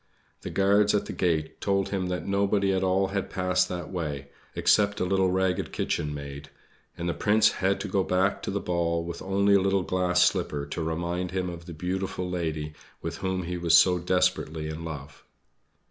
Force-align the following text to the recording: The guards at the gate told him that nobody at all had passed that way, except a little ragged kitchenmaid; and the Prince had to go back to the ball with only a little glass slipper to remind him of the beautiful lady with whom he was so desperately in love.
The 0.41 0.49
guards 0.49 0.95
at 0.95 1.05
the 1.05 1.13
gate 1.13 1.61
told 1.61 1.89
him 1.89 2.07
that 2.07 2.25
nobody 2.25 2.73
at 2.73 2.81
all 2.81 3.09
had 3.09 3.29
passed 3.29 3.69
that 3.69 3.91
way, 3.91 4.29
except 4.55 4.99
a 4.99 5.05
little 5.05 5.29
ragged 5.29 5.71
kitchenmaid; 5.71 6.49
and 6.97 7.07
the 7.07 7.13
Prince 7.13 7.51
had 7.51 7.79
to 7.81 7.87
go 7.87 8.03
back 8.03 8.41
to 8.41 8.49
the 8.49 8.59
ball 8.59 9.05
with 9.05 9.21
only 9.21 9.53
a 9.53 9.61
little 9.61 9.83
glass 9.83 10.25
slipper 10.25 10.65
to 10.65 10.81
remind 10.81 11.29
him 11.29 11.51
of 11.51 11.67
the 11.67 11.73
beautiful 11.75 12.27
lady 12.27 12.73
with 13.03 13.17
whom 13.17 13.43
he 13.43 13.57
was 13.57 13.77
so 13.77 13.99
desperately 13.99 14.67
in 14.69 14.83
love. 14.83 15.23